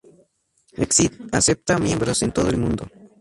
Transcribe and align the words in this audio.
Exit 0.85 1.13
acepta 1.31 1.77
miembros 1.77 2.23
en 2.23 2.31
todo 2.31 2.49
el 2.49 2.57
mundo. 2.57 2.87